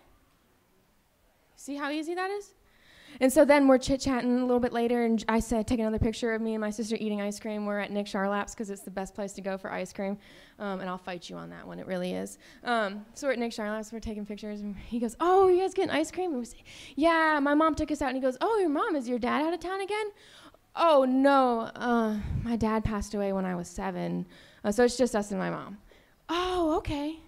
[1.57, 2.53] See how easy that is?
[3.21, 5.99] And so then we're chit chatting a little bit later, and I said, take another
[5.99, 7.67] picture of me and my sister eating ice cream.
[7.67, 10.19] We're at Nick Charlap's because it's the best place to go for ice cream.
[10.59, 12.39] Um, and I'll fight you on that one, it really is.
[12.65, 15.75] Um, so we're at Nick Charlap's, we're taking pictures, and he goes, Oh, you guys
[15.75, 16.31] getting ice cream?
[16.31, 16.65] And we say,
[16.97, 19.43] Yeah, my mom took us out, and he goes, Oh, your mom, is your dad
[19.43, 20.07] out of town again?
[20.77, 24.27] Oh, no, uh, my dad passed away when I was seven.
[24.65, 25.79] Uh, so it's just us and my mom.
[26.29, 27.19] Oh, okay.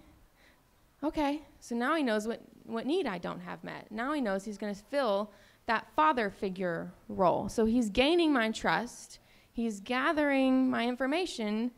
[1.03, 1.41] Okay.
[1.59, 3.91] So now he knows what, what need I don't have met.
[3.91, 5.31] Now he knows he's going to fill
[5.67, 7.49] that father figure role.
[7.49, 9.19] So he's gaining my trust.
[9.51, 11.71] He's gathering my information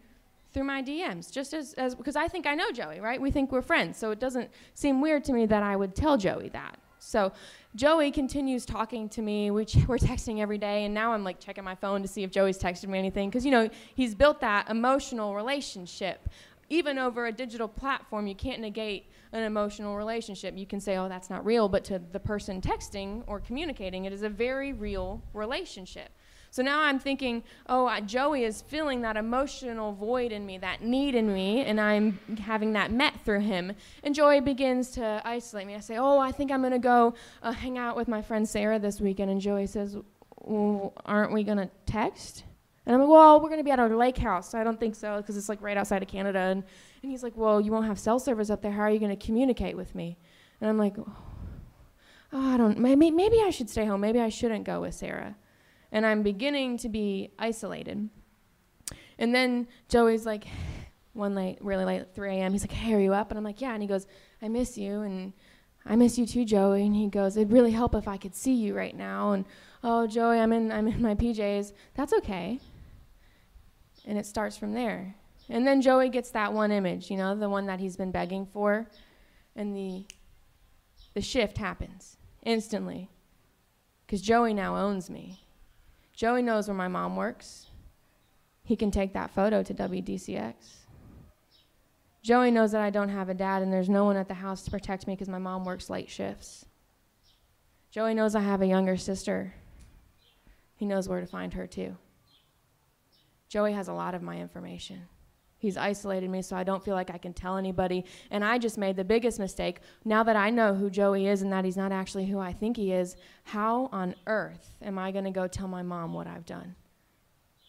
[0.51, 3.21] through my DMs, just as, as because I think I know Joey, right?
[3.21, 3.97] We think we're friends.
[3.97, 6.77] So it doesn't seem weird to me that I would tell Joey that.
[6.99, 7.31] So
[7.75, 9.51] Joey continues talking to me.
[9.51, 12.23] We ch- we're texting every day, and now I'm like checking my phone to see
[12.23, 16.29] if Joey's texted me anything because you know he's built that emotional relationship.
[16.69, 20.57] Even over a digital platform, you can't negate an emotional relationship.
[20.57, 24.13] You can say, oh, that's not real, but to the person texting or communicating, it
[24.13, 26.09] is a very real relationship.
[26.51, 30.81] So now I'm thinking, oh, uh, Joey is feeling that emotional void in me, that
[30.81, 33.73] need in me, and I'm having that met through him.
[34.03, 35.75] And Joey begins to isolate me.
[35.75, 37.13] I say, oh, I think I'm going to go
[37.43, 39.29] uh, hang out with my friend Sarah this weekend.
[39.29, 39.95] And Joey says,
[40.37, 42.45] well, aren't we going to text?
[42.85, 44.55] And I'm like, well, we're going to be at our lake house.
[44.55, 46.39] I don't think so because it's like right outside of Canada.
[46.39, 46.63] And
[47.01, 48.71] and he's like, Well, you won't have cell service up there.
[48.71, 50.17] How are you going to communicate with me?
[50.61, 54.01] And I'm like, Oh, I don't, maybe, maybe I should stay home.
[54.01, 55.35] Maybe I shouldn't go with Sarah.
[55.91, 58.09] And I'm beginning to be isolated.
[59.17, 60.45] And then Joey's like,
[61.13, 62.51] one late, really late, 3 a.m.
[62.51, 63.31] He's like, hey, are you up?
[63.31, 63.73] And I'm like, yeah.
[63.73, 64.07] And he goes,
[64.41, 65.01] I miss you.
[65.01, 65.33] And
[65.85, 66.85] I miss you too, Joey.
[66.85, 69.31] And he goes, it'd really help if I could see you right now.
[69.31, 69.45] And
[69.83, 71.73] oh, Joey, I'm in, I'm in my PJs.
[71.95, 72.59] That's okay.
[74.05, 75.15] And it starts from there.
[75.49, 78.45] And then Joey gets that one image, you know, the one that he's been begging
[78.45, 78.87] for,
[79.55, 80.05] and the
[81.15, 83.09] the shift happens instantly.
[84.07, 85.43] Cuz Joey now owns me.
[86.13, 87.65] Joey knows where my mom works.
[88.63, 90.53] he can take that photo to WDCX.
[92.21, 94.61] Joey knows that I don't have a dad and there's no one at the house
[94.63, 96.65] to protect me because my mom works late shifts.
[97.89, 99.55] Joey knows I have a younger sister.
[100.75, 101.97] He knows where to find her too.
[103.47, 105.07] Joey has a lot of my information.
[105.59, 108.05] He's isolated me so I don't feel like I can tell anybody.
[108.31, 109.81] And I just made the biggest mistake.
[110.05, 112.77] Now that I know who Joey is and that he's not actually who I think
[112.77, 116.45] he is, how on earth am I going to go tell my mom what I've
[116.45, 116.75] done?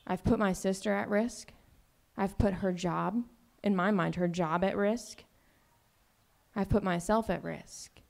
[0.07, 1.53] I've put my sister at risk.
[2.17, 3.25] I've put her job,
[3.65, 5.25] in my mind, her job at risk.
[6.55, 8.01] I've put myself at risk.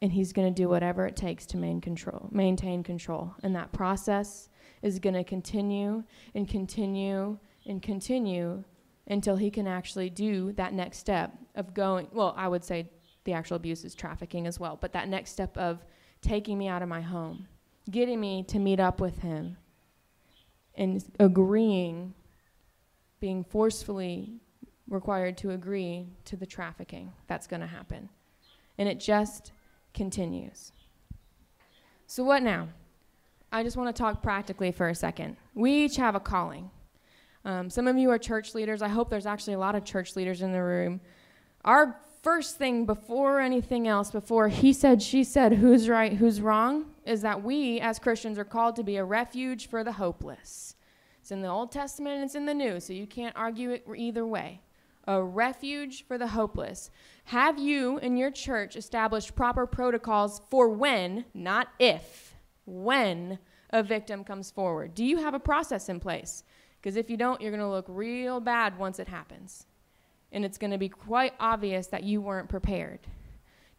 [0.00, 3.34] And he's going to do whatever it takes to maintain control, maintain control.
[3.42, 4.48] And that process
[4.82, 8.64] is going to continue and continue and continue
[9.06, 12.90] until he can actually do that next step of going, well, I would say
[13.24, 15.84] the actual abuse is trafficking as well, but that next step of
[16.22, 17.46] taking me out of my home,
[17.90, 19.56] getting me to meet up with him,
[20.74, 22.14] and agreeing,
[23.20, 24.40] being forcefully
[24.88, 28.08] required to agree to the trafficking that's going to happen.
[28.78, 29.52] And it just
[29.92, 30.72] continues.
[32.06, 32.68] So, what now?
[33.52, 35.36] I just want to talk practically for a second.
[35.54, 36.70] We each have a calling.
[37.44, 38.80] Um, some of you are church leaders.
[38.80, 41.00] I hope there's actually a lot of church leaders in the room.
[41.64, 46.86] Our first thing before anything else, before he said, she said, who's right, who's wrong,
[47.04, 50.74] is that we as Christians are called to be a refuge for the hopeless.
[51.20, 53.86] It's in the Old Testament and it's in the New, so you can't argue it
[53.94, 54.62] either way.
[55.06, 56.90] A refuge for the hopeless.
[57.24, 64.24] Have you in your church established proper protocols for when, not if, when a victim
[64.24, 64.94] comes forward?
[64.94, 66.42] Do you have a process in place?
[66.84, 69.64] Because if you don't, you're going to look real bad once it happens.
[70.32, 73.00] And it's going to be quite obvious that you weren't prepared.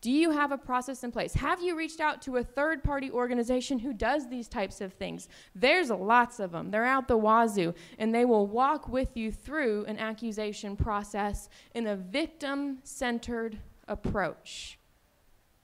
[0.01, 1.35] Do you have a process in place?
[1.35, 5.29] Have you reached out to a third party organization who does these types of things?
[5.53, 6.71] There's lots of them.
[6.71, 11.85] They're out the wazoo, and they will walk with you through an accusation process in
[11.85, 14.79] a victim centered approach.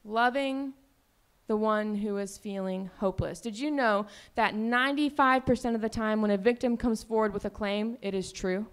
[0.04, 0.74] Loving,
[1.52, 3.42] the one who is feeling hopeless.
[3.42, 7.50] Did you know that 95% of the time when a victim comes forward with a
[7.50, 8.66] claim, it is true?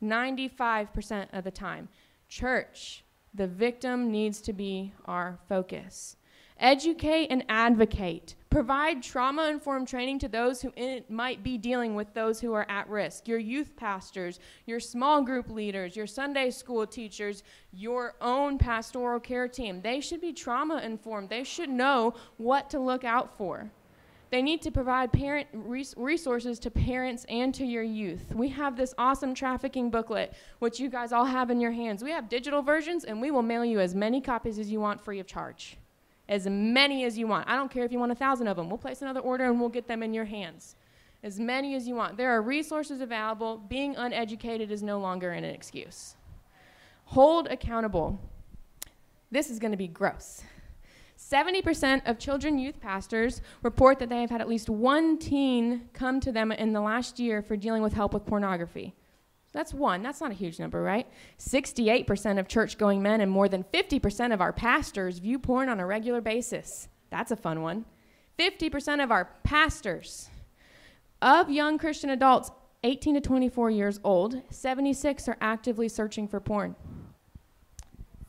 [0.00, 1.88] 95% of the time.
[2.28, 3.02] Church,
[3.34, 6.14] the victim needs to be our focus.
[6.60, 8.36] Educate and advocate.
[8.48, 10.72] Provide trauma informed training to those who
[11.08, 13.26] might be dealing with those who are at risk.
[13.26, 19.48] Your youth pastors, your small group leaders, your Sunday school teachers, your own pastoral care
[19.48, 19.80] team.
[19.82, 21.28] They should be trauma informed.
[21.28, 23.68] They should know what to look out for.
[24.30, 28.32] They need to provide parent res- resources to parents and to your youth.
[28.32, 32.04] We have this awesome trafficking booklet, which you guys all have in your hands.
[32.04, 35.00] We have digital versions, and we will mail you as many copies as you want
[35.00, 35.76] free of charge
[36.28, 37.48] as many as you want.
[37.48, 38.68] I don't care if you want a thousand of them.
[38.68, 40.76] We'll place another order and we'll get them in your hands.
[41.22, 42.16] As many as you want.
[42.16, 43.58] There are resources available.
[43.68, 46.16] Being uneducated is no longer an excuse.
[47.06, 48.18] Hold accountable.
[49.30, 50.42] This is going to be gross.
[51.18, 56.20] 70% of children youth pastors report that they have had at least one teen come
[56.20, 58.94] to them in the last year for dealing with help with pornography.
[59.54, 60.02] That's one.
[60.02, 61.06] That's not a huge number, right?
[61.38, 65.78] 68% of church going men and more than 50% of our pastors view porn on
[65.78, 66.88] a regular basis.
[67.08, 67.84] That's a fun one.
[68.36, 70.28] 50% of our pastors
[71.22, 72.50] of young Christian adults
[72.82, 76.74] 18 to 24 years old, 76 are actively searching for porn.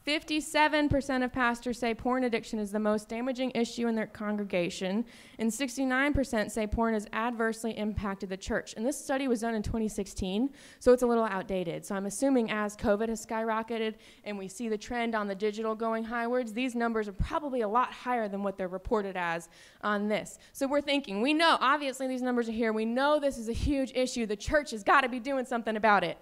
[0.06, 5.04] 57% of pastors say porn addiction is the most damaging issue in their congregation,
[5.40, 8.76] and 69% say porn has adversely impacted the church.
[8.78, 11.84] And this study was done in 2016, so it's a little outdated.
[11.84, 15.74] So I'm assuming as COVID has skyrocketed and we see the trend on the digital
[15.74, 19.50] going highwards, these numbers are probably a lot higher than what they're reported as
[19.82, 20.38] on this.
[20.54, 22.74] So we're thinking, we know, obviously, these numbers are here.
[22.74, 24.28] We know this is a huge issue.
[24.28, 26.20] The church has got to be doing something about it.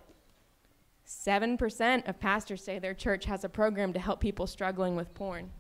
[1.08, 5.52] 7% of pastors say their church has a program to help people struggling with porn.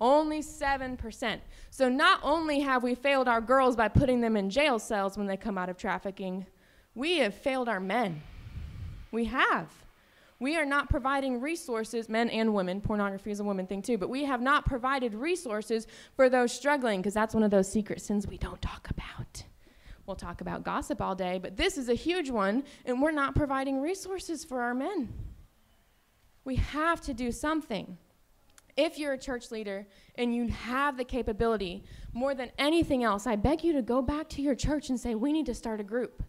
[0.00, 1.40] Only 7%.
[1.70, 5.26] So not only have we failed our girls by putting them in jail cells when
[5.26, 6.46] they come out of trafficking,
[6.94, 8.22] we have failed our men.
[9.10, 9.72] We have.
[10.40, 14.08] We are not providing resources, men and women, pornography is a woman thing too, but
[14.08, 18.26] we have not provided resources for those struggling because that's one of those secret sins
[18.26, 19.42] we don't talk about.
[20.08, 23.34] We'll talk about gossip all day, but this is a huge one, and we're not
[23.34, 25.12] providing resources for our men.
[26.46, 27.98] We have to do something.
[28.74, 31.84] If you're a church leader and you have the capability,
[32.14, 35.14] more than anything else, I beg you to go back to your church and say,
[35.14, 36.22] we need to start a group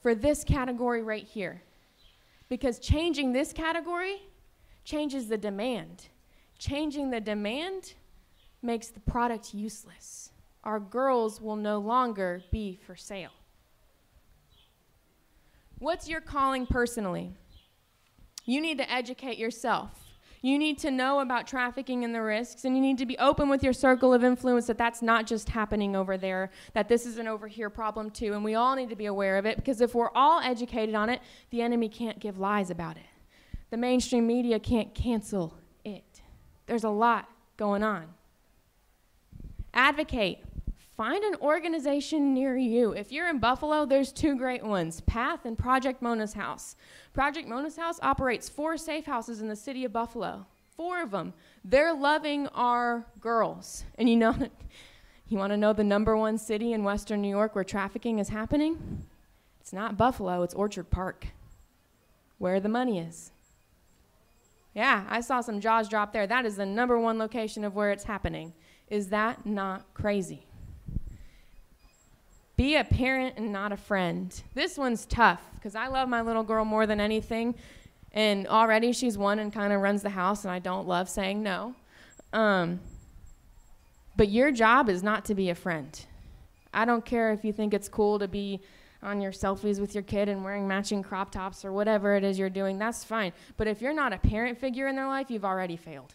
[0.00, 1.62] for this category right here.
[2.48, 4.22] Because changing this category
[4.84, 6.08] changes the demand.
[6.58, 7.92] Changing the demand
[8.62, 10.30] makes the product useless
[10.66, 13.30] our girls will no longer be for sale.
[15.78, 17.32] What's your calling personally?
[18.44, 19.90] You need to educate yourself.
[20.42, 23.48] You need to know about trafficking and the risks, and you need to be open
[23.48, 27.18] with your circle of influence that that's not just happening over there, that this is
[27.18, 29.80] an over here problem too, and we all need to be aware of it because
[29.80, 33.06] if we're all educated on it, the enemy can't give lies about it.
[33.70, 35.54] The mainstream media can't cancel
[35.84, 36.22] it.
[36.66, 38.06] There's a lot going on.
[39.72, 40.42] Advocate.
[40.96, 42.92] Find an organization near you.
[42.92, 46.74] If you're in Buffalo, there's two great ones Path and Project Mona's House.
[47.12, 50.46] Project Mona's House operates four safe houses in the city of Buffalo.
[50.74, 51.34] Four of them.
[51.62, 53.84] They're loving our girls.
[53.98, 54.34] And you know,
[55.28, 58.30] you want to know the number one city in Western New York where trafficking is
[58.30, 59.04] happening?
[59.60, 61.26] It's not Buffalo, it's Orchard Park,
[62.38, 63.32] where the money is.
[64.72, 66.26] Yeah, I saw some jaws drop there.
[66.26, 68.54] That is the number one location of where it's happening.
[68.88, 70.45] Is that not crazy?
[72.56, 74.42] Be a parent and not a friend.
[74.54, 77.54] This one's tough because I love my little girl more than anything.
[78.12, 81.42] And already she's one and kind of runs the house, and I don't love saying
[81.42, 81.74] no.
[82.32, 82.80] Um,
[84.16, 86.00] but your job is not to be a friend.
[86.72, 88.60] I don't care if you think it's cool to be
[89.02, 92.38] on your selfies with your kid and wearing matching crop tops or whatever it is
[92.38, 93.32] you're doing, that's fine.
[93.56, 96.14] But if you're not a parent figure in their life, you've already failed.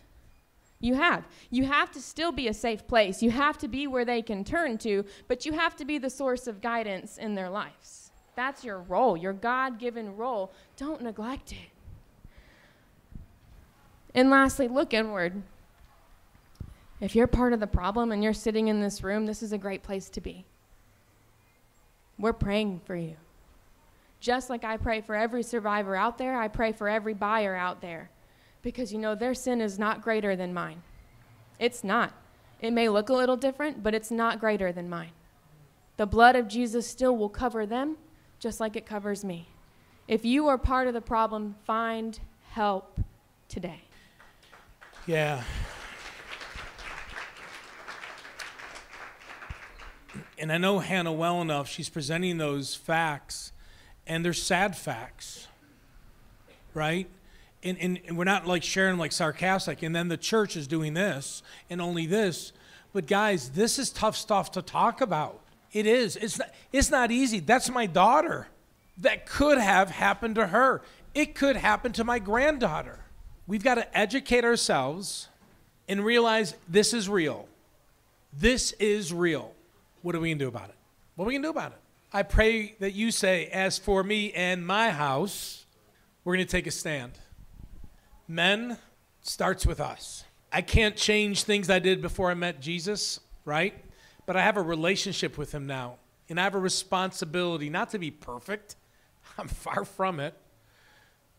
[0.82, 1.24] You have.
[1.52, 3.22] You have to still be a safe place.
[3.22, 6.10] You have to be where they can turn to, but you have to be the
[6.10, 8.12] source of guidance in their lives.
[8.36, 10.52] That's your role, your God given role.
[10.78, 11.70] Don't neglect it.
[14.16, 15.44] And lastly, look inward.
[17.00, 19.58] If you're part of the problem and you're sitting in this room, this is a
[19.58, 20.46] great place to be.
[22.18, 23.16] We're praying for you.
[24.20, 27.82] Just like I pray for every survivor out there, I pray for every buyer out
[27.82, 28.10] there
[28.62, 30.82] because you know their sin is not greater than mine.
[31.60, 32.14] It's not.
[32.60, 35.12] It may look a little different, but it's not greater than mine.
[35.98, 37.98] The blood of Jesus still will cover them
[38.40, 39.48] just like it covers me.
[40.08, 43.00] If you are part of the problem, find help
[43.48, 43.82] today.
[45.06, 45.44] Yeah.
[50.38, 51.70] And I know Hannah well enough.
[51.70, 53.52] She's presenting those facts,
[54.08, 55.48] and they're sad facts,
[56.74, 57.08] right?
[57.64, 60.94] And, and, and we're not like sharing like sarcastic and then the church is doing
[60.94, 62.54] this and only this.
[62.94, 65.40] But guys this is tough stuff to talk about.
[65.72, 66.16] It is.
[66.18, 67.40] It's not, it's not easy.
[67.40, 68.48] That's my daughter.
[68.98, 70.82] That could have happened to her.
[71.14, 73.00] It could happen to my granddaughter.
[73.48, 75.30] We've got to educate ourselves
[75.88, 77.48] and realize this is real.
[78.34, 79.54] This is real.
[80.02, 80.76] What are we going to do about it?
[81.16, 81.78] What are we going to do about it?
[82.14, 85.66] I pray that you say as for me and my house
[86.24, 87.14] we're going to take a stand
[88.32, 88.78] Men
[89.20, 90.24] starts with us.
[90.54, 93.84] I can't change things I did before I met Jesus, right?
[94.26, 95.98] But I have a relationship with him now.
[96.30, 98.78] And I have a responsibility not to be perfect.
[99.38, 100.34] I'm far from it.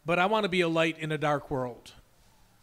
[0.05, 1.93] But I want to be a light in a dark world.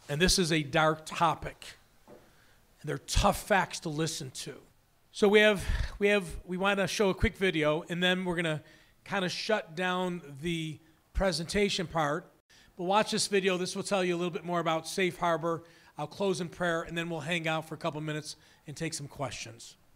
[0.08, 1.66] And this is a dark topic.
[2.06, 4.54] And they're tough facts to listen to.
[5.10, 5.64] So we have
[5.98, 8.62] we have we want to show a quick video and then we're going to
[9.04, 10.78] kind of shut down the
[11.14, 12.30] presentation part
[12.80, 13.58] but watch this video.
[13.58, 15.64] This will tell you a little bit more about Safe Harbor.
[15.98, 18.94] I'll close in prayer, and then we'll hang out for a couple minutes and take
[18.94, 19.76] some questions.